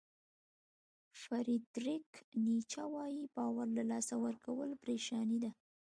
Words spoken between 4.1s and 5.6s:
ورکول پریشاني ده.